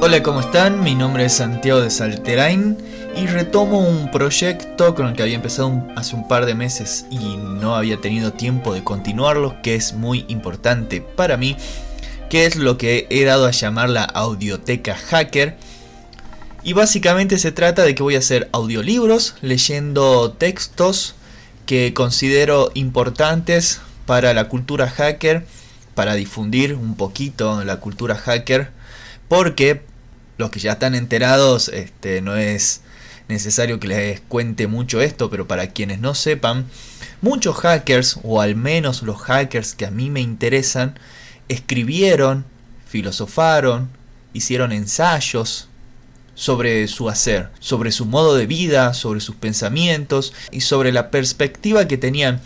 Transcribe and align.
Hola, 0.00 0.22
¿cómo 0.22 0.40
están? 0.40 0.82
Mi 0.82 0.94
nombre 0.94 1.26
es 1.26 1.34
Santiago 1.34 1.82
de 1.82 1.90
Salterain 1.90 2.78
y 3.14 3.26
retomo 3.26 3.80
un 3.80 4.10
proyecto 4.10 4.94
con 4.94 5.08
el 5.08 5.14
que 5.14 5.22
había 5.22 5.34
empezado 5.34 5.86
hace 5.94 6.16
un 6.16 6.26
par 6.26 6.46
de 6.46 6.54
meses 6.54 7.04
y 7.10 7.36
no 7.36 7.76
había 7.76 8.00
tenido 8.00 8.32
tiempo 8.32 8.72
de 8.72 8.82
continuarlo, 8.82 9.60
que 9.62 9.74
es 9.74 9.92
muy 9.92 10.24
importante 10.28 11.02
para 11.02 11.36
mí, 11.36 11.58
que 12.30 12.46
es 12.46 12.56
lo 12.56 12.78
que 12.78 13.06
he 13.10 13.24
dado 13.24 13.46
a 13.46 13.50
llamar 13.50 13.90
la 13.90 14.04
audioteca 14.04 14.96
hacker. 14.96 15.58
Y 16.64 16.74
básicamente 16.74 17.38
se 17.38 17.50
trata 17.50 17.82
de 17.82 17.94
que 17.96 18.04
voy 18.04 18.14
a 18.14 18.20
hacer 18.20 18.48
audiolibros 18.52 19.34
leyendo 19.40 20.32
textos 20.32 21.16
que 21.66 21.92
considero 21.92 22.70
importantes 22.74 23.80
para 24.06 24.32
la 24.32 24.48
cultura 24.48 24.88
hacker, 24.88 25.44
para 25.96 26.14
difundir 26.14 26.74
un 26.74 26.94
poquito 26.94 27.64
la 27.64 27.80
cultura 27.80 28.14
hacker, 28.14 28.70
porque 29.28 29.82
los 30.38 30.50
que 30.50 30.60
ya 30.60 30.72
están 30.72 30.94
enterados, 30.94 31.68
este, 31.68 32.20
no 32.20 32.36
es 32.36 32.82
necesario 33.26 33.80
que 33.80 33.88
les 33.88 34.20
cuente 34.20 34.68
mucho 34.68 35.00
esto, 35.00 35.30
pero 35.30 35.48
para 35.48 35.68
quienes 35.68 35.98
no 35.98 36.14
sepan, 36.14 36.66
muchos 37.22 37.56
hackers, 37.56 38.20
o 38.22 38.40
al 38.40 38.54
menos 38.54 39.02
los 39.02 39.20
hackers 39.20 39.74
que 39.74 39.86
a 39.86 39.90
mí 39.90 40.10
me 40.10 40.20
interesan, 40.20 40.96
escribieron, 41.48 42.44
filosofaron, 42.86 43.90
hicieron 44.32 44.70
ensayos 44.70 45.68
sobre 46.34 46.88
su 46.88 47.08
hacer, 47.08 47.50
sobre 47.60 47.92
su 47.92 48.06
modo 48.06 48.34
de 48.34 48.46
vida, 48.46 48.94
sobre 48.94 49.20
sus 49.20 49.36
pensamientos 49.36 50.32
y 50.50 50.62
sobre 50.62 50.92
la 50.92 51.10
perspectiva 51.10 51.88
que 51.88 51.98
tenían 51.98 52.40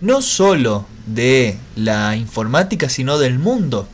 no 0.00 0.22
solo 0.22 0.86
de 1.06 1.58
la 1.76 2.16
informática, 2.16 2.88
sino 2.88 3.18
del 3.18 3.38
mundo. 3.38 3.88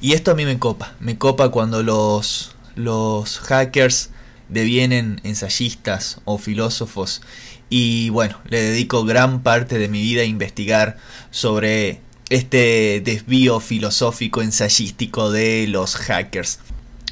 Y 0.00 0.12
esto 0.12 0.30
a 0.30 0.34
mí 0.34 0.44
me 0.44 0.58
copa, 0.58 0.94
me 1.00 1.18
copa 1.18 1.50
cuando 1.50 1.82
los 1.82 2.54
los 2.78 3.40
hackers 3.40 4.10
devienen 4.48 5.20
ensayistas 5.24 6.20
o 6.24 6.38
filósofos 6.38 7.22
y 7.68 8.08
bueno, 8.10 8.38
le 8.48 8.62
dedico 8.62 9.04
gran 9.04 9.42
parte 9.42 9.78
de 9.78 9.88
mi 9.88 10.00
vida 10.00 10.22
a 10.22 10.24
investigar 10.24 10.96
sobre 11.30 12.00
este 12.30 13.02
desvío 13.04 13.60
filosófico 13.60 14.40
ensayístico 14.40 15.30
de 15.30 15.66
los 15.68 15.96
hackers. 15.96 16.60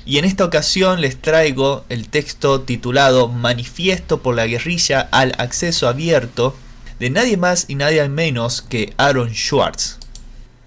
Y 0.07 0.19
en 0.19 0.25
esta 0.25 0.45
ocasión 0.45 1.01
les 1.01 1.21
traigo 1.21 1.85
el 1.89 2.09
texto 2.09 2.61
titulado 2.61 3.27
Manifiesto 3.27 4.23
por 4.23 4.37
la 4.37 4.47
guerrilla 4.47 5.09
al 5.11 5.35
acceso 5.39 5.89
abierto 5.89 6.57
de 7.01 7.11
nadie 7.11 7.37
más 7.37 7.65
y 7.67 7.75
nadie 7.75 8.09
menos 8.09 8.62
que 8.62 8.95
Aaron 8.99 9.34
Schwartz. 9.34 9.99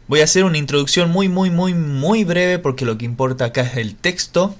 Voy 0.10 0.20
a 0.20 0.26
hacer 0.26 0.44
una 0.44 0.58
introducción 0.58 1.10
muy 1.10 1.30
muy 1.30 1.50
muy 1.52 1.74
muy 1.74 2.26
breve 2.26 2.60
porque 2.60 2.84
lo 2.84 2.98
que 2.98 3.06
importa 3.06 3.46
acá 3.46 3.62
es 3.62 3.78
el 3.78 3.96
texto 3.96 4.58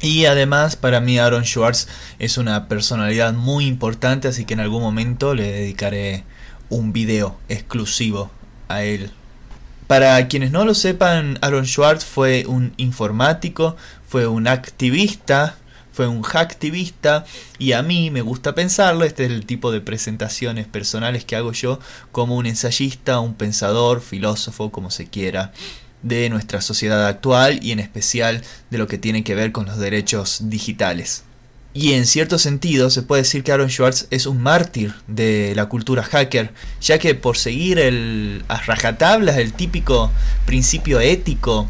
y 0.00 0.26
además 0.26 0.76
para 0.76 1.00
mí 1.00 1.18
Aaron 1.18 1.44
Schwartz 1.44 1.88
es 2.20 2.38
una 2.38 2.68
personalidad 2.68 3.32
muy 3.32 3.66
importante, 3.66 4.28
así 4.28 4.44
que 4.44 4.54
en 4.54 4.60
algún 4.60 4.82
momento 4.82 5.34
le 5.34 5.50
dedicaré 5.50 6.22
un 6.68 6.92
video 6.92 7.36
exclusivo 7.48 8.30
a 8.68 8.84
él. 8.84 9.10
Para 9.86 10.26
quienes 10.26 10.50
no 10.50 10.64
lo 10.64 10.74
sepan, 10.74 11.38
Aaron 11.42 11.64
Schwartz 11.64 12.04
fue 12.04 12.44
un 12.46 12.74
informático, 12.76 13.76
fue 14.08 14.26
un 14.26 14.48
activista, 14.48 15.56
fue 15.92 16.08
un 16.08 16.22
hacktivista 16.22 17.24
y 17.58 17.70
a 17.70 17.82
mí 17.82 18.10
me 18.10 18.20
gusta 18.20 18.54
pensarlo, 18.54 19.04
este 19.04 19.26
es 19.26 19.30
el 19.30 19.46
tipo 19.46 19.70
de 19.70 19.80
presentaciones 19.80 20.66
personales 20.66 21.24
que 21.24 21.36
hago 21.36 21.52
yo 21.52 21.78
como 22.10 22.36
un 22.36 22.46
ensayista, 22.46 23.20
un 23.20 23.34
pensador, 23.34 24.00
filósofo, 24.00 24.72
como 24.72 24.90
se 24.90 25.06
quiera 25.06 25.52
de 26.02 26.30
nuestra 26.30 26.60
sociedad 26.62 27.06
actual 27.06 27.60
y 27.62 27.70
en 27.70 27.78
especial 27.78 28.42
de 28.70 28.78
lo 28.78 28.88
que 28.88 28.98
tiene 28.98 29.22
que 29.22 29.36
ver 29.36 29.52
con 29.52 29.66
los 29.66 29.78
derechos 29.78 30.50
digitales. 30.50 31.25
Y 31.76 31.92
en 31.92 32.06
cierto 32.06 32.38
sentido 32.38 32.88
se 32.88 33.02
puede 33.02 33.20
decir 33.20 33.44
que 33.44 33.52
Aaron 33.52 33.68
Schwartz 33.68 34.06
es 34.08 34.24
un 34.24 34.42
mártir 34.42 34.94
de 35.08 35.52
la 35.54 35.66
cultura 35.66 36.02
hacker, 36.02 36.54
ya 36.80 36.98
que 36.98 37.14
por 37.14 37.36
seguir 37.36 37.78
el, 37.78 38.46
a 38.48 38.62
rajatablas 38.62 39.36
el 39.36 39.52
típico 39.52 40.10
principio 40.46 41.00
ético 41.00 41.68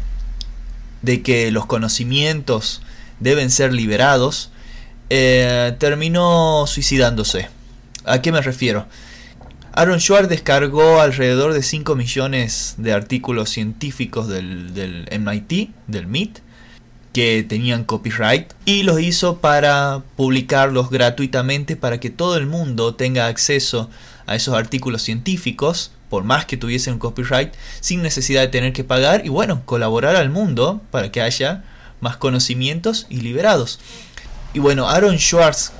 de 1.01 1.21
que 1.23 1.51
los 1.51 1.65
conocimientos 1.65 2.81
deben 3.19 3.51
ser 3.51 3.73
liberados, 3.73 4.49
eh, 5.09 5.75
terminó 5.77 6.63
suicidándose. 6.67 7.49
¿A 8.05 8.21
qué 8.21 8.31
me 8.31 8.41
refiero? 8.41 8.87
Aaron 9.73 9.99
Schwartz 9.99 10.29
descargó 10.29 11.01
alrededor 11.01 11.51
de 11.51 11.63
5 11.63 11.95
millones 11.95 12.75
de 12.77 12.93
artículos 12.93 13.49
científicos 13.49 14.29
del, 14.29 15.05
MIT, 15.19 15.71
del 15.87 16.07
MIT, 16.07 16.39
que 17.17 17.41
tenían 17.41 17.83
copyright 17.83 18.53
y 18.63 18.83
los 18.83 19.01
hizo 19.01 19.39
para 19.39 20.03
publicarlos 20.15 20.91
gratuitamente 20.91 21.75
para 21.75 21.99
que 21.99 22.11
todo 22.11 22.37
el 22.37 22.45
mundo 22.45 22.93
tenga 22.93 23.25
acceso 23.25 23.89
a 24.27 24.35
esos 24.35 24.53
artículos 24.53 25.01
científicos, 25.01 25.93
por 26.11 26.25
más 26.25 26.45
que 26.45 26.57
tuviesen 26.57 26.99
copyright, 26.99 27.55
sin 27.79 28.03
necesidad 28.03 28.41
de 28.41 28.49
tener 28.49 28.71
que 28.71 28.83
pagar 28.83 29.25
y 29.25 29.29
bueno, 29.29 29.63
colaborar 29.65 30.15
al 30.15 30.29
mundo 30.29 30.79
para 30.91 31.11
que 31.11 31.23
haya 31.23 31.63
más 32.01 32.17
conocimientos 32.17 33.07
y 33.09 33.21
liberados. 33.21 33.79
Y 34.53 34.59
bueno, 34.59 34.87
Aaron 34.87 35.17
Schwartz, 35.17 35.71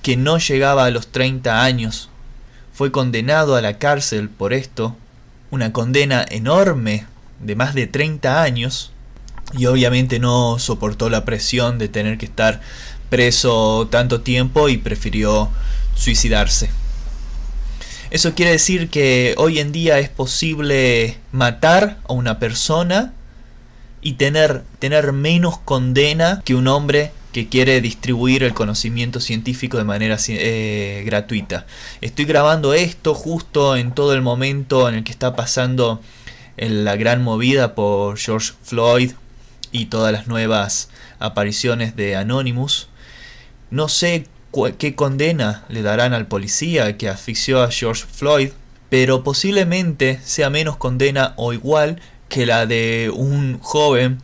que 0.00 0.16
no 0.16 0.38
llegaba 0.38 0.86
a 0.86 0.90
los 0.90 1.08
30 1.08 1.64
años 1.64 2.08
fue 2.72 2.90
condenado 2.90 3.56
a 3.56 3.60
la 3.60 3.76
cárcel 3.76 4.30
por 4.30 4.54
esto, 4.54 4.96
una 5.50 5.70
condena 5.70 6.24
enorme 6.30 7.04
de 7.40 7.56
más 7.56 7.74
de 7.74 7.86
30 7.88 8.42
años, 8.42 8.90
y 9.56 9.66
obviamente 9.66 10.18
no 10.18 10.58
soportó 10.58 11.08
la 11.08 11.24
presión 11.24 11.78
de 11.78 11.88
tener 11.88 12.18
que 12.18 12.26
estar 12.26 12.60
preso 13.08 13.88
tanto 13.90 14.20
tiempo 14.20 14.68
y 14.68 14.76
prefirió 14.76 15.50
suicidarse. 15.94 16.70
Eso 18.10 18.34
quiere 18.34 18.52
decir 18.52 18.88
que 18.88 19.34
hoy 19.36 19.58
en 19.58 19.72
día 19.72 19.98
es 19.98 20.08
posible 20.08 21.18
matar 21.32 21.98
a 22.08 22.12
una 22.12 22.38
persona 22.38 23.12
y 24.00 24.14
tener, 24.14 24.64
tener 24.78 25.12
menos 25.12 25.58
condena 25.58 26.42
que 26.44 26.54
un 26.54 26.68
hombre 26.68 27.12
que 27.32 27.48
quiere 27.48 27.80
distribuir 27.82 28.42
el 28.44 28.54
conocimiento 28.54 29.20
científico 29.20 29.76
de 29.76 29.84
manera 29.84 30.16
eh, 30.28 31.02
gratuita. 31.04 31.66
Estoy 32.00 32.24
grabando 32.24 32.72
esto 32.72 33.14
justo 33.14 33.76
en 33.76 33.92
todo 33.92 34.14
el 34.14 34.22
momento 34.22 34.88
en 34.88 34.94
el 34.94 35.04
que 35.04 35.12
está 35.12 35.36
pasando 35.36 36.00
la 36.56 36.96
gran 36.96 37.22
movida 37.22 37.74
por 37.74 38.16
George 38.16 38.52
Floyd 38.62 39.12
y 39.72 39.86
todas 39.86 40.12
las 40.12 40.26
nuevas 40.26 40.88
apariciones 41.18 41.96
de 41.96 42.16
Anonymous. 42.16 42.88
No 43.70 43.88
sé 43.88 44.26
qué 44.78 44.94
condena 44.94 45.64
le 45.68 45.82
darán 45.82 46.14
al 46.14 46.26
policía 46.26 46.96
que 46.96 47.08
asfixió 47.08 47.62
a 47.62 47.70
George 47.70 48.04
Floyd, 48.10 48.50
pero 48.88 49.22
posiblemente 49.22 50.20
sea 50.24 50.50
menos 50.50 50.76
condena 50.76 51.34
o 51.36 51.52
igual 51.52 52.00
que 52.28 52.46
la 52.46 52.66
de 52.66 53.10
un 53.14 53.58
joven 53.60 54.18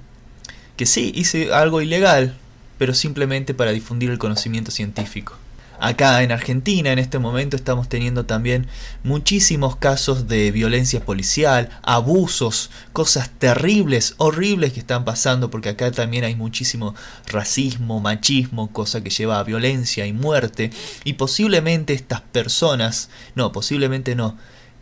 que 0.77 0.87
sí 0.87 1.13
hizo 1.15 1.55
algo 1.55 1.81
ilegal, 1.81 2.37
pero 2.79 2.95
simplemente 2.95 3.55
para 3.55 3.73
difundir 3.73 4.11
el 4.11 4.19
conocimiento 4.19 4.71
científico. 4.71 5.37
Acá 5.81 6.23
en 6.23 6.31
Argentina 6.31 6.93
en 6.93 6.99
este 6.99 7.19
momento 7.19 7.57
estamos 7.57 7.89
teniendo 7.89 8.27
también 8.27 8.69
muchísimos 9.03 9.77
casos 9.77 10.29
de 10.29 10.51
violencia 10.53 11.05
policial, 11.05 11.69
abusos, 11.83 12.71
cosas 12.93 13.31
terribles, 13.39 14.15
horribles 14.19 14.73
que 14.73 14.81
están 14.81 15.05
pasando 15.05 15.51
porque 15.51 15.71
acá 15.71 15.91
también 15.91 16.25
hay 16.25 16.37
muchísimo 16.37 16.95
racismo, 17.27 18.01
machismo, 18.01 18.73
cosa 18.73 19.03
que 19.03 19.11
lleva 19.11 19.39
a 19.39 19.45
violencia 19.45 20.07
y 20.07 20.13
muerte. 20.13 20.71
Y 21.03 21.15
posiblemente 21.15 21.93
estas 21.93 22.21
personas, 22.21 23.11
no, 23.35 23.51
posiblemente 23.51 24.15
no, 24.15 24.39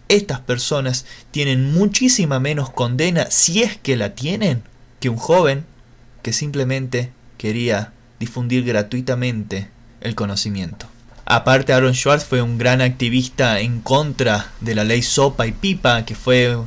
estas 0.08 0.40
personas 0.40 1.06
tienen 1.30 1.72
muchísima 1.72 2.38
menos 2.38 2.70
condena 2.70 3.30
si 3.30 3.62
es 3.62 3.76
que 3.78 3.96
la 3.96 4.14
tienen 4.14 4.62
que 5.00 5.08
un 5.08 5.16
joven 5.16 5.64
que 6.22 6.32
simplemente 6.32 7.12
quería 7.38 7.92
difundir 8.20 8.64
gratuitamente 8.64 9.70
el 10.04 10.14
conocimiento. 10.14 10.86
Aparte, 11.24 11.72
Aaron 11.72 11.94
Schwartz 11.94 12.24
fue 12.24 12.42
un 12.42 12.58
gran 12.58 12.80
activista 12.80 13.60
en 13.60 13.80
contra 13.80 14.50
de 14.60 14.74
la 14.74 14.84
ley 14.84 15.02
Sopa 15.02 15.46
y 15.46 15.52
Pipa, 15.52 16.04
que 16.04 16.14
fue, 16.14 16.58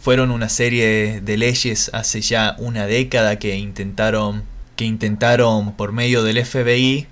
fueron 0.00 0.30
una 0.30 0.48
serie 0.48 1.20
de 1.20 1.36
leyes 1.36 1.90
hace 1.92 2.20
ya 2.20 2.54
una 2.58 2.86
década 2.86 3.38
que 3.38 3.56
intentaron, 3.56 4.44
que 4.76 4.84
intentaron 4.84 5.72
por 5.74 5.92
medio 5.92 6.22
del 6.22 6.44
FBI 6.44 7.06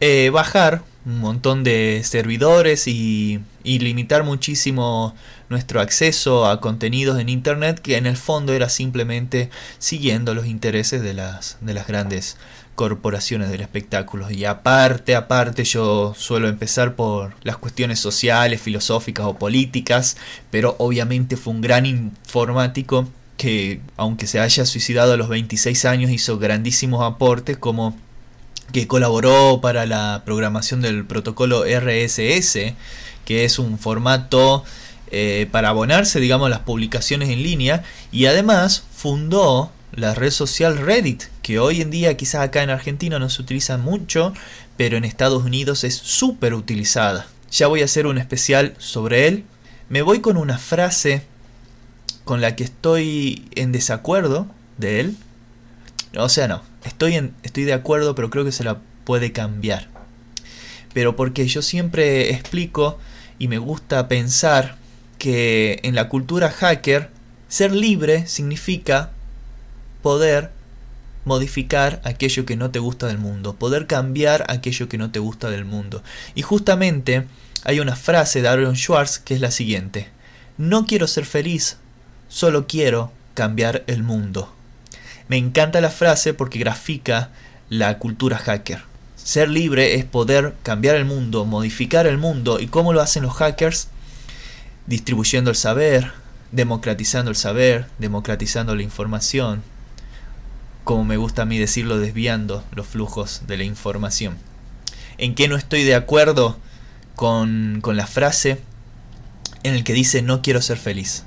eh, 0.00 0.30
bajar 0.30 0.82
un 1.04 1.20
montón 1.20 1.64
de 1.64 2.02
servidores 2.04 2.86
y, 2.86 3.40
y, 3.64 3.78
limitar 3.78 4.24
muchísimo 4.24 5.14
nuestro 5.48 5.80
acceso 5.80 6.46
a 6.46 6.60
contenidos 6.60 7.18
en 7.18 7.28
Internet 7.28 7.80
que 7.80 7.96
en 7.96 8.06
el 8.06 8.16
fondo 8.16 8.52
era 8.52 8.68
simplemente 8.68 9.48
siguiendo 9.78 10.34
los 10.34 10.46
intereses 10.46 11.00
de 11.00 11.14
las, 11.14 11.56
de 11.62 11.72
las 11.72 11.86
grandes 11.86 12.36
corporaciones 12.78 13.50
del 13.50 13.60
espectáculo. 13.60 14.30
Y 14.30 14.44
aparte, 14.44 15.16
aparte, 15.16 15.64
yo 15.64 16.14
suelo 16.16 16.46
empezar 16.46 16.94
por 16.94 17.34
las 17.42 17.56
cuestiones 17.56 17.98
sociales, 17.98 18.62
filosóficas 18.62 19.26
o 19.26 19.34
políticas, 19.34 20.16
pero 20.52 20.76
obviamente 20.78 21.36
fue 21.36 21.54
un 21.54 21.60
gran 21.60 21.86
informático 21.86 23.08
que, 23.36 23.80
aunque 23.96 24.28
se 24.28 24.38
haya 24.38 24.64
suicidado 24.64 25.14
a 25.14 25.16
los 25.16 25.28
26 25.28 25.86
años, 25.86 26.12
hizo 26.12 26.38
grandísimos 26.38 27.02
aportes 27.02 27.58
como 27.58 27.96
que 28.72 28.86
colaboró 28.86 29.60
para 29.60 29.84
la 29.84 30.22
programación 30.24 30.80
del 30.80 31.04
protocolo 31.04 31.64
RSS, 31.64 32.74
que 33.24 33.44
es 33.44 33.58
un 33.58 33.80
formato 33.80 34.62
eh, 35.10 35.48
para 35.50 35.70
abonarse, 35.70 36.20
digamos, 36.20 36.46
a 36.46 36.50
las 36.50 36.60
publicaciones 36.60 37.28
en 37.30 37.42
línea, 37.42 37.82
y 38.12 38.26
además 38.26 38.84
fundó 38.94 39.72
la 39.92 40.14
red 40.14 40.30
social 40.30 40.78
Reddit, 40.78 41.24
que 41.42 41.58
hoy 41.58 41.80
en 41.80 41.90
día 41.90 42.16
quizás 42.16 42.42
acá 42.42 42.62
en 42.62 42.70
Argentina 42.70 43.18
no 43.18 43.30
se 43.30 43.42
utiliza 43.42 43.78
mucho, 43.78 44.32
pero 44.76 44.96
en 44.96 45.04
Estados 45.04 45.44
Unidos 45.44 45.84
es 45.84 45.94
súper 45.94 46.54
utilizada. 46.54 47.26
Ya 47.50 47.66
voy 47.66 47.82
a 47.82 47.86
hacer 47.86 48.06
un 48.06 48.18
especial 48.18 48.74
sobre 48.78 49.26
él. 49.26 49.44
Me 49.88 50.02
voy 50.02 50.20
con 50.20 50.36
una 50.36 50.58
frase 50.58 51.22
con 52.24 52.40
la 52.40 52.56
que 52.56 52.64
estoy 52.64 53.48
en 53.54 53.72
desacuerdo 53.72 54.46
de 54.76 55.00
él. 55.00 55.16
O 56.16 56.28
sea, 56.28 56.46
no, 56.48 56.62
estoy, 56.84 57.14
en, 57.14 57.34
estoy 57.42 57.64
de 57.64 57.72
acuerdo, 57.72 58.14
pero 58.14 58.30
creo 58.30 58.44
que 58.44 58.52
se 58.52 58.64
la 58.64 58.78
puede 59.04 59.32
cambiar. 59.32 59.88
Pero 60.92 61.16
porque 61.16 61.46
yo 61.46 61.62
siempre 61.62 62.30
explico 62.30 62.98
y 63.38 63.48
me 63.48 63.58
gusta 63.58 64.08
pensar 64.08 64.76
que 65.16 65.80
en 65.82 65.94
la 65.94 66.08
cultura 66.08 66.50
hacker 66.50 67.10
ser 67.48 67.72
libre 67.72 68.26
significa 68.26 69.12
poder 70.02 70.50
modificar 71.24 72.00
aquello 72.04 72.46
que 72.46 72.56
no 72.56 72.70
te 72.70 72.78
gusta 72.78 73.06
del 73.06 73.18
mundo, 73.18 73.54
poder 73.54 73.86
cambiar 73.86 74.44
aquello 74.48 74.88
que 74.88 74.98
no 74.98 75.10
te 75.10 75.18
gusta 75.18 75.50
del 75.50 75.64
mundo. 75.64 76.02
Y 76.34 76.42
justamente 76.42 77.26
hay 77.64 77.80
una 77.80 77.96
frase 77.96 78.40
de 78.40 78.48
Aaron 78.48 78.76
Schwartz 78.76 79.18
que 79.18 79.34
es 79.34 79.40
la 79.40 79.50
siguiente, 79.50 80.08
no 80.56 80.86
quiero 80.86 81.06
ser 81.06 81.24
feliz, 81.24 81.76
solo 82.28 82.66
quiero 82.66 83.12
cambiar 83.34 83.84
el 83.86 84.02
mundo. 84.02 84.52
Me 85.28 85.36
encanta 85.36 85.80
la 85.80 85.90
frase 85.90 86.34
porque 86.34 86.58
grafica 86.58 87.30
la 87.68 87.98
cultura 87.98 88.38
hacker. 88.38 88.82
Ser 89.16 89.50
libre 89.50 89.94
es 89.94 90.04
poder 90.04 90.54
cambiar 90.62 90.96
el 90.96 91.04
mundo, 91.04 91.44
modificar 91.44 92.06
el 92.06 92.16
mundo. 92.18 92.60
¿Y 92.60 92.66
cómo 92.66 92.92
lo 92.92 93.02
hacen 93.02 93.22
los 93.22 93.34
hackers? 93.34 93.88
Distribuyendo 94.86 95.50
el 95.50 95.56
saber, 95.56 96.12
democratizando 96.50 97.30
el 97.30 97.36
saber, 97.36 97.86
democratizando 97.98 98.74
la 98.74 98.82
información, 98.82 99.62
como 100.88 101.04
me 101.04 101.18
gusta 101.18 101.42
a 101.42 101.44
mí 101.44 101.58
decirlo, 101.58 101.98
desviando 101.98 102.64
los 102.74 102.86
flujos 102.86 103.42
de 103.46 103.58
la 103.58 103.64
información. 103.64 104.38
¿En 105.18 105.34
qué 105.34 105.46
no 105.46 105.56
estoy 105.56 105.84
de 105.84 105.94
acuerdo 105.94 106.56
con, 107.14 107.80
con 107.82 107.98
la 107.98 108.06
frase 108.06 108.58
en 109.64 109.74
el 109.74 109.84
que 109.84 109.92
dice 109.92 110.22
no 110.22 110.40
quiero 110.40 110.62
ser 110.62 110.78
feliz? 110.78 111.24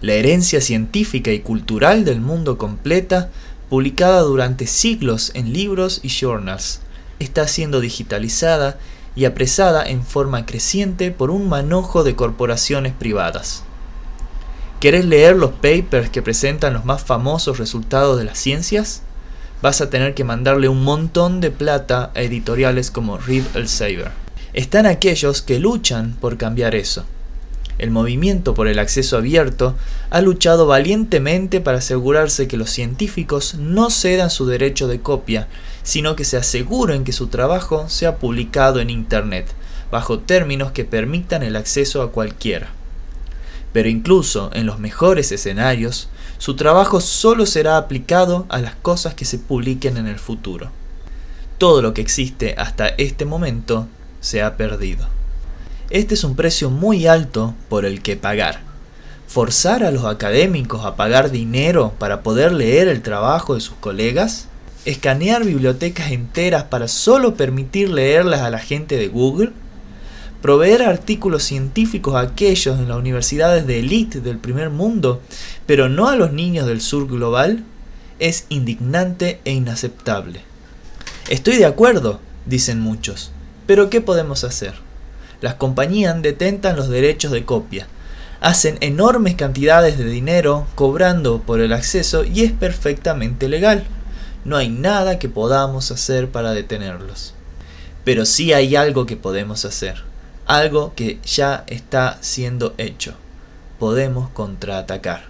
La 0.00 0.14
herencia 0.14 0.60
científica 0.60 1.30
y 1.30 1.38
cultural 1.38 2.04
del 2.04 2.20
mundo 2.20 2.58
completa, 2.58 3.30
publicada 3.70 4.22
durante 4.22 4.66
siglos 4.66 5.30
en 5.34 5.52
libros 5.52 6.00
y 6.02 6.08
journals, 6.08 6.80
está 7.20 7.46
siendo 7.46 7.78
digitalizada 7.78 8.76
y 9.14 9.24
apresada 9.24 9.84
en 9.84 10.02
forma 10.02 10.46
creciente 10.46 11.12
por 11.12 11.30
un 11.30 11.48
manojo 11.48 12.02
de 12.02 12.16
corporaciones 12.16 12.92
privadas. 12.92 13.62
¿Querés 14.82 15.04
leer 15.04 15.36
los 15.36 15.52
papers 15.52 16.10
que 16.10 16.22
presentan 16.22 16.74
los 16.74 16.84
más 16.84 17.04
famosos 17.04 17.58
resultados 17.58 18.18
de 18.18 18.24
las 18.24 18.36
ciencias? 18.36 19.02
Vas 19.62 19.80
a 19.80 19.90
tener 19.90 20.14
que 20.14 20.24
mandarle 20.24 20.68
un 20.68 20.82
montón 20.82 21.40
de 21.40 21.52
plata 21.52 22.10
a 22.16 22.22
editoriales 22.22 22.90
como 22.90 23.16
Reed 23.16 23.44
Elsevier. 23.54 24.10
Están 24.54 24.86
aquellos 24.86 25.40
que 25.40 25.60
luchan 25.60 26.16
por 26.20 26.36
cambiar 26.36 26.74
eso. 26.74 27.04
El 27.78 27.92
movimiento 27.92 28.54
por 28.54 28.66
el 28.66 28.80
acceso 28.80 29.16
abierto 29.16 29.76
ha 30.10 30.20
luchado 30.20 30.66
valientemente 30.66 31.60
para 31.60 31.78
asegurarse 31.78 32.48
que 32.48 32.56
los 32.56 32.70
científicos 32.70 33.54
no 33.54 33.88
cedan 33.88 34.30
su 34.30 34.46
derecho 34.46 34.88
de 34.88 35.00
copia, 35.00 35.46
sino 35.84 36.16
que 36.16 36.24
se 36.24 36.38
aseguren 36.38 37.04
que 37.04 37.12
su 37.12 37.28
trabajo 37.28 37.88
sea 37.88 38.16
publicado 38.16 38.80
en 38.80 38.90
Internet, 38.90 39.46
bajo 39.92 40.18
términos 40.18 40.72
que 40.72 40.84
permitan 40.84 41.44
el 41.44 41.54
acceso 41.54 42.02
a 42.02 42.10
cualquiera 42.10 42.72
pero 43.72 43.88
incluso 43.88 44.50
en 44.52 44.66
los 44.66 44.78
mejores 44.78 45.32
escenarios, 45.32 46.08
su 46.38 46.56
trabajo 46.56 47.00
solo 47.00 47.46
será 47.46 47.76
aplicado 47.76 48.46
a 48.48 48.60
las 48.60 48.74
cosas 48.74 49.14
que 49.14 49.24
se 49.24 49.38
publiquen 49.38 49.96
en 49.96 50.06
el 50.06 50.18
futuro. 50.18 50.70
Todo 51.58 51.82
lo 51.82 51.94
que 51.94 52.00
existe 52.00 52.54
hasta 52.58 52.88
este 52.88 53.24
momento 53.24 53.86
se 54.20 54.42
ha 54.42 54.56
perdido. 54.56 55.06
Este 55.90 56.14
es 56.14 56.24
un 56.24 56.36
precio 56.36 56.70
muy 56.70 57.06
alto 57.06 57.54
por 57.68 57.84
el 57.84 58.02
que 58.02 58.16
pagar. 58.16 58.60
¿Forzar 59.28 59.84
a 59.84 59.90
los 59.90 60.04
académicos 60.04 60.84
a 60.84 60.96
pagar 60.96 61.30
dinero 61.30 61.94
para 61.98 62.22
poder 62.22 62.52
leer 62.52 62.88
el 62.88 63.02
trabajo 63.02 63.54
de 63.54 63.60
sus 63.60 63.76
colegas? 63.76 64.48
¿Escanear 64.84 65.44
bibliotecas 65.44 66.10
enteras 66.10 66.64
para 66.64 66.88
solo 66.88 67.34
permitir 67.34 67.88
leerlas 67.88 68.40
a 68.40 68.50
la 68.50 68.58
gente 68.58 68.96
de 68.96 69.08
Google? 69.08 69.52
Proveer 70.42 70.82
artículos 70.82 71.44
científicos 71.44 72.16
a 72.16 72.20
aquellos 72.20 72.78
en 72.80 72.88
las 72.88 72.98
universidades 72.98 73.64
de 73.64 73.78
élite 73.78 74.20
del 74.20 74.38
primer 74.38 74.70
mundo, 74.70 75.22
pero 75.66 75.88
no 75.88 76.08
a 76.08 76.16
los 76.16 76.32
niños 76.32 76.66
del 76.66 76.80
sur 76.80 77.06
global, 77.06 77.62
es 78.18 78.46
indignante 78.48 79.40
e 79.44 79.52
inaceptable. 79.52 80.40
Estoy 81.30 81.56
de 81.56 81.64
acuerdo, 81.64 82.18
dicen 82.44 82.80
muchos, 82.80 83.30
pero 83.68 83.88
¿qué 83.88 84.00
podemos 84.00 84.42
hacer? 84.42 84.74
Las 85.40 85.54
compañías 85.54 86.20
detentan 86.20 86.74
los 86.74 86.88
derechos 86.88 87.30
de 87.30 87.44
copia, 87.44 87.86
hacen 88.40 88.78
enormes 88.80 89.36
cantidades 89.36 89.96
de 89.96 90.06
dinero 90.06 90.66
cobrando 90.74 91.40
por 91.40 91.60
el 91.60 91.72
acceso 91.72 92.24
y 92.24 92.42
es 92.42 92.50
perfectamente 92.50 93.48
legal. 93.48 93.84
No 94.44 94.56
hay 94.56 94.68
nada 94.68 95.20
que 95.20 95.28
podamos 95.28 95.92
hacer 95.92 96.28
para 96.28 96.52
detenerlos. 96.52 97.34
Pero 98.04 98.26
sí 98.26 98.52
hay 98.52 98.74
algo 98.74 99.06
que 99.06 99.16
podemos 99.16 99.64
hacer 99.64 100.11
algo 100.46 100.94
que 100.94 101.18
ya 101.24 101.64
está 101.66 102.18
siendo 102.20 102.74
hecho. 102.78 103.14
Podemos 103.78 104.30
contraatacar. 104.30 105.24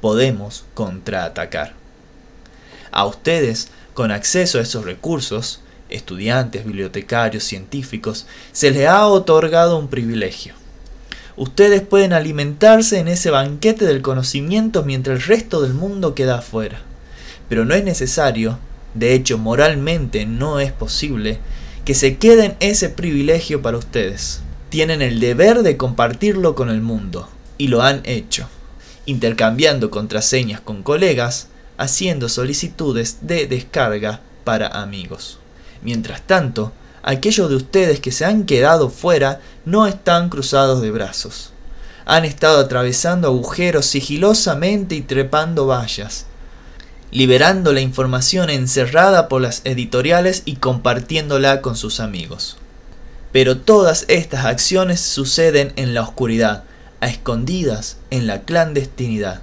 Podemos 0.00 0.64
contraatacar. 0.74 1.74
A 2.90 3.06
ustedes, 3.06 3.68
con 3.94 4.10
acceso 4.10 4.58
a 4.58 4.62
esos 4.62 4.84
recursos, 4.84 5.60
estudiantes, 5.88 6.64
bibliotecarios, 6.64 7.44
científicos, 7.44 8.26
se 8.52 8.70
les 8.70 8.86
ha 8.86 9.06
otorgado 9.06 9.78
un 9.78 9.88
privilegio. 9.88 10.54
Ustedes 11.36 11.82
pueden 11.82 12.12
alimentarse 12.12 12.98
en 12.98 13.08
ese 13.08 13.30
banquete 13.30 13.84
del 13.84 14.00
conocimiento 14.00 14.84
mientras 14.84 15.18
el 15.18 15.26
resto 15.26 15.60
del 15.60 15.74
mundo 15.74 16.14
queda 16.14 16.38
afuera. 16.38 16.80
Pero 17.48 17.64
no 17.64 17.74
es 17.74 17.84
necesario, 17.84 18.58
de 18.94 19.14
hecho 19.14 19.36
moralmente 19.36 20.24
no 20.24 20.60
es 20.60 20.72
posible, 20.72 21.38
que 21.86 21.94
se 21.94 22.16
queden 22.18 22.56
ese 22.58 22.88
privilegio 22.88 23.62
para 23.62 23.78
ustedes. 23.78 24.40
Tienen 24.70 25.02
el 25.02 25.20
deber 25.20 25.62
de 25.62 25.76
compartirlo 25.76 26.56
con 26.56 26.68
el 26.68 26.82
mundo, 26.82 27.28
y 27.58 27.68
lo 27.68 27.80
han 27.80 28.02
hecho. 28.04 28.48
intercambiando 29.08 29.88
contraseñas 29.88 30.60
con 30.60 30.82
colegas, 30.82 31.46
haciendo 31.78 32.28
solicitudes 32.28 33.18
de 33.20 33.46
descarga 33.46 34.20
para 34.42 34.66
amigos. 34.66 35.38
Mientras 35.80 36.22
tanto, 36.22 36.72
aquellos 37.04 37.48
de 37.48 37.54
ustedes 37.54 38.00
que 38.00 38.10
se 38.10 38.24
han 38.24 38.46
quedado 38.46 38.90
fuera 38.90 39.40
no 39.64 39.86
están 39.86 40.28
cruzados 40.28 40.82
de 40.82 40.90
brazos. 40.90 41.52
Han 42.04 42.24
estado 42.24 42.58
atravesando 42.58 43.28
agujeros 43.28 43.86
sigilosamente 43.86 44.96
y 44.96 45.02
trepando 45.02 45.68
vallas, 45.68 46.26
liberando 47.10 47.72
la 47.72 47.80
información 47.80 48.50
encerrada 48.50 49.28
por 49.28 49.40
las 49.40 49.62
editoriales 49.64 50.42
y 50.44 50.56
compartiéndola 50.56 51.62
con 51.62 51.76
sus 51.76 52.00
amigos. 52.00 52.56
Pero 53.32 53.58
todas 53.58 54.04
estas 54.08 54.44
acciones 54.44 55.00
suceden 55.00 55.72
en 55.76 55.94
la 55.94 56.02
oscuridad, 56.02 56.64
a 57.00 57.08
escondidas, 57.08 57.98
en 58.10 58.26
la 58.26 58.42
clandestinidad. 58.42 59.42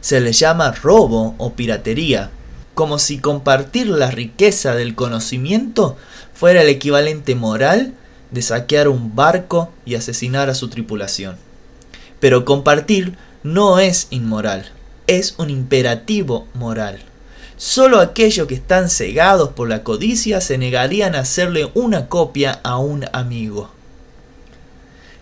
Se 0.00 0.20
les 0.20 0.38
llama 0.38 0.72
robo 0.72 1.34
o 1.38 1.54
piratería, 1.54 2.30
como 2.74 2.98
si 2.98 3.18
compartir 3.18 3.88
la 3.88 4.10
riqueza 4.10 4.74
del 4.74 4.94
conocimiento 4.94 5.96
fuera 6.34 6.62
el 6.62 6.68
equivalente 6.68 7.34
moral 7.34 7.94
de 8.30 8.42
saquear 8.42 8.88
un 8.88 9.14
barco 9.14 9.70
y 9.84 9.94
asesinar 9.94 10.50
a 10.50 10.54
su 10.54 10.68
tripulación. 10.68 11.36
Pero 12.20 12.44
compartir 12.44 13.16
no 13.42 13.78
es 13.78 14.08
inmoral, 14.10 14.70
es 15.06 15.34
un 15.38 15.50
imperativo 15.50 16.46
moral. 16.54 17.00
Solo 17.56 18.00
aquellos 18.00 18.48
que 18.48 18.54
están 18.54 18.90
cegados 18.90 19.50
por 19.50 19.68
la 19.68 19.84
codicia 19.84 20.40
se 20.40 20.58
negarían 20.58 21.14
a 21.14 21.20
hacerle 21.20 21.70
una 21.74 22.08
copia 22.08 22.60
a 22.62 22.78
un 22.78 23.06
amigo. 23.12 23.70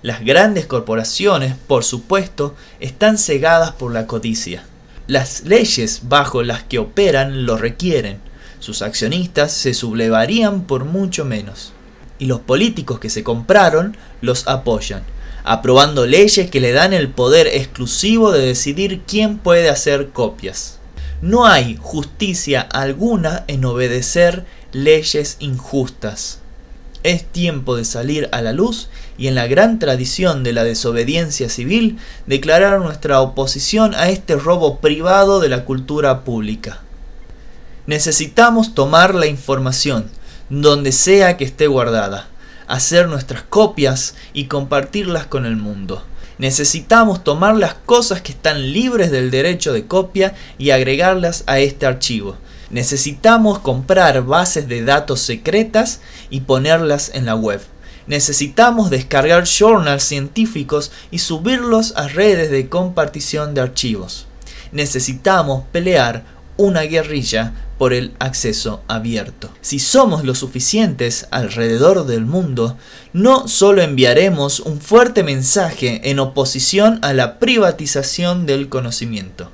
Las 0.03 0.25
grandes 0.25 0.67
corporaciones, 0.67 1.55
por 1.67 1.85
supuesto, 1.85 2.57
están 2.81 3.19
cegadas 3.19 3.73
por 3.73 3.93
la 3.93 4.07
codicia. 4.07 4.65
Las 5.07 5.45
leyes 5.45 6.03
bajo 6.09 6.43
las 6.43 6.63
que 6.65 6.79
operan 6.79 7.47
lo 7.47 7.57
requieren. 7.57 8.19
Sus 8.59 8.83
accionistas 8.83 9.53
se 9.53 9.75
sublevarían 9.75 10.63
por 10.63 10.85
mucho 10.85 11.25
menos. 11.25 11.73
Y 12.19 12.27
los 12.27 12.41
políticos 12.41 12.99
que 12.99 13.11
se 13.11 13.23
compraron 13.23 13.97
los 14.21 14.49
apoyan, 14.49 15.03
aprobando 15.45 16.07
leyes 16.07 16.51
que 16.51 16.61
le 16.61 16.73
dan 16.73 16.93
el 16.93 17.09
poder 17.09 17.47
exclusivo 17.47 18.33
de 18.33 18.47
decidir 18.47 19.03
quién 19.07 19.39
puede 19.39 19.69
hacer 19.69 20.11
copias. 20.11 20.79
No 21.21 21.47
hay 21.47 21.79
justicia 21.81 22.61
alguna 22.61 23.45
en 23.47 23.65
obedecer 23.65 24.45
leyes 24.73 25.37
injustas. 25.39 26.39
Es 27.05 27.25
tiempo 27.25 27.77
de 27.77 27.85
salir 27.85 28.29
a 28.33 28.43
la 28.43 28.53
luz 28.53 28.89
y 29.19 29.27
en 29.27 29.35
la 29.35 29.47
gran 29.47 29.79
tradición 29.79 30.45
de 30.45 30.53
la 30.53 30.65
desobediencia 30.65 31.49
civil 31.49 31.99
declarar 32.27 32.81
nuestra 32.81 33.21
oposición 33.21 33.95
a 33.95 34.09
este 34.09 34.37
robo 34.37 34.79
privado 34.79 35.41
de 35.41 35.49
la 35.49 35.65
cultura 35.65 36.23
pública. 36.23 36.81
Necesitamos 37.87 38.75
tomar 38.75 39.15
la 39.15 39.27
información, 39.27 40.11
donde 40.49 40.93
sea 40.93 41.37
que 41.37 41.45
esté 41.45 41.67
guardada, 41.67 42.29
hacer 42.73 43.07
nuestras 43.07 43.43
copias 43.43 44.15
y 44.33 44.47
compartirlas 44.47 45.27
con 45.27 45.45
el 45.45 45.57
mundo. 45.57 46.03
Necesitamos 46.39 47.23
tomar 47.23 47.55
las 47.55 47.75
cosas 47.75 48.23
que 48.23 48.33
están 48.33 48.73
libres 48.73 49.11
del 49.11 49.31
derecho 49.31 49.75
de 49.75 49.87
copia 49.87 50.35
y 50.57 50.71
agregarlas 50.71 51.45
a 51.47 51.59
este 51.59 51.85
archivo. 51.85 52.39
Necesitamos 52.71 53.59
comprar 53.59 54.25
bases 54.25 54.69
de 54.69 54.83
datos 54.83 55.21
secretas 55.21 56.01
y 56.31 56.41
ponerlas 56.41 57.11
en 57.13 57.27
la 57.27 57.35
web. 57.35 57.61
Necesitamos 58.07 58.89
descargar 58.89 59.45
journals 59.45 60.05
científicos 60.05 60.93
y 61.11 61.19
subirlos 61.19 61.93
a 61.95 62.09
redes 62.09 62.51
de 62.51 62.71
compartición 62.71 63.53
de 63.53 63.61
archivos. 63.61 64.27
Necesitamos 64.73 65.65
pelear 65.73 66.25
una 66.63 66.83
guerrilla 66.83 67.53
por 67.77 67.93
el 67.93 68.13
acceso 68.21 68.85
abierto. 68.87 69.51
Si 69.63 69.81
somos 69.81 70.23
lo 70.23 70.37
suficientes 70.37 71.27
alrededor 71.33 72.07
del 72.07 72.25
mundo, 72.25 72.79
no 73.13 73.49
solo 73.49 73.83
enviaremos 73.83 74.61
un 74.61 74.81
fuerte 74.81 75.25
mensaje 75.25 76.09
en 76.09 76.21
oposición 76.21 77.01
a 77.03 77.15
la 77.15 77.41
privatización 77.41 78.47
del 78.47 78.69
conocimiento, 78.69 79.51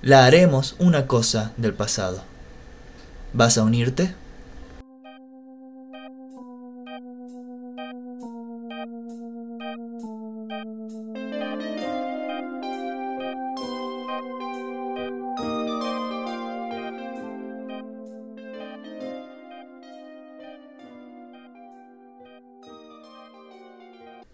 la 0.00 0.24
haremos 0.24 0.74
una 0.78 1.06
cosa 1.06 1.52
del 1.58 1.74
pasado. 1.74 2.24
¿Vas 3.34 3.58
a 3.58 3.62
unirte? 3.62 4.14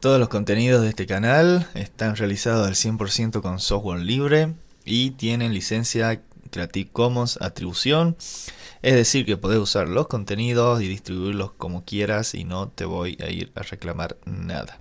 Todos 0.00 0.21
los 0.21 0.28
contenidos 0.28 0.83
de 0.83 0.90
este 0.90 1.09
canal 1.09 1.67
están 1.75 2.14
realizados 2.14 2.69
al 2.69 2.75
100% 2.75 3.43
con 3.43 3.59
software 3.59 3.99
libre 3.99 4.55
y 4.85 5.11
tienen 5.11 5.52
licencia 5.52 6.23
Creative 6.52 6.88
Commons 6.93 7.37
atribución. 7.43 8.17
Es 8.81 8.95
decir, 8.95 9.26
que 9.26 9.37
podés 9.37 9.59
usar 9.59 9.88
los 9.88 10.07
contenidos 10.07 10.81
y 10.83 10.87
distribuirlos 10.87 11.50
como 11.50 11.85
quieras 11.85 12.35
y 12.35 12.45
no 12.45 12.69
te 12.69 12.85
voy 12.85 13.19
a 13.21 13.28
ir 13.28 13.50
a 13.57 13.62
reclamar 13.62 14.17
nada. 14.25 14.78